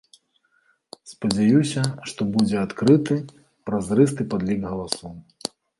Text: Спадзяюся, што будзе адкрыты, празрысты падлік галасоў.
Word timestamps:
Спадзяюся, 1.11 1.81
што 2.13 2.21
будзе 2.33 2.57
адкрыты, 2.65 3.21
празрысты 3.69 4.21
падлік 4.35 4.61
галасоў. 4.75 5.13